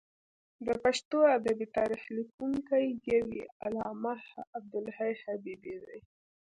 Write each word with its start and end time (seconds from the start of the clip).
د 0.65 0.67
پښتو 0.83 1.19
ادبي 1.37 1.67
تاریخ 1.77 2.01
لیکونکی 2.17 2.85
یو 3.13 3.25
یې 3.37 3.45
علامه 3.65 4.15
عبدالحی 4.57 5.13
حبیبي 5.23 5.75
دی. 5.85 5.99